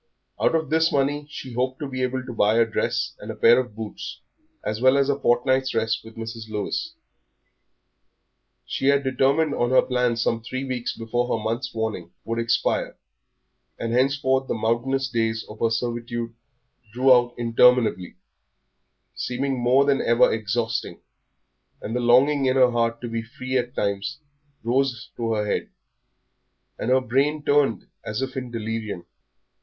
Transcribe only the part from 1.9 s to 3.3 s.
able to buy a dress and